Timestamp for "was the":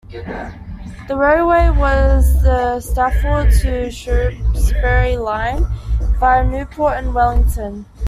1.69-2.79